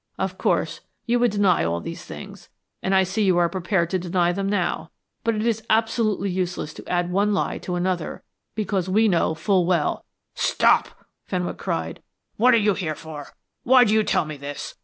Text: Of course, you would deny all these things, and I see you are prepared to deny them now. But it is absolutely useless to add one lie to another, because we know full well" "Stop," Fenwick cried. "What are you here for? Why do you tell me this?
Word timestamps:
Of 0.17 0.35
course, 0.39 0.81
you 1.05 1.19
would 1.19 1.29
deny 1.29 1.63
all 1.63 1.79
these 1.79 2.03
things, 2.03 2.49
and 2.81 2.95
I 2.95 3.03
see 3.03 3.23
you 3.23 3.37
are 3.37 3.47
prepared 3.47 3.91
to 3.91 3.99
deny 3.99 4.31
them 4.31 4.49
now. 4.49 4.89
But 5.23 5.35
it 5.35 5.45
is 5.45 5.61
absolutely 5.69 6.31
useless 6.31 6.73
to 6.73 6.87
add 6.89 7.11
one 7.11 7.35
lie 7.35 7.59
to 7.59 7.75
another, 7.75 8.23
because 8.55 8.89
we 8.89 9.07
know 9.07 9.35
full 9.35 9.67
well" 9.67 10.05
"Stop," 10.49 10.87
Fenwick 11.27 11.59
cried. 11.59 12.01
"What 12.37 12.55
are 12.55 12.57
you 12.57 12.73
here 12.73 12.95
for? 12.95 13.27
Why 13.61 13.83
do 13.83 13.93
you 13.93 14.03
tell 14.03 14.25
me 14.25 14.37
this? 14.37 14.73